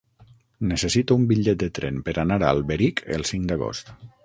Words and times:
Necessito 0.71 1.17
un 1.23 1.27
bitllet 1.33 1.59
de 1.65 1.69
tren 1.79 2.01
per 2.09 2.17
anar 2.23 2.39
a 2.41 2.49
Alberic 2.55 3.05
el 3.19 3.29
cinc 3.35 3.49
d'agost. 3.53 3.97